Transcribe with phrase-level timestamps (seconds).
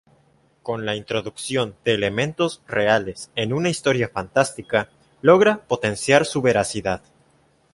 [0.63, 4.89] Con la introducción de elementos reales en una historia fantástica,
[5.21, 7.03] logra potenciar su veracidad.